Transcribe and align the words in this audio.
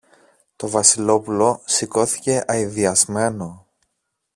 Το 0.55 0.69
Βασιλόπουλο 0.69 1.61
σηκώθηκε 1.65 2.43
αηδιασμένο. 2.47 3.65